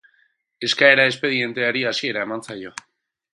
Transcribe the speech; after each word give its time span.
Eskaera 0.67 1.05
espedienteari 1.11 1.85
hasiera 1.91 2.25
eman 2.29 2.43
zaio. 2.49 2.73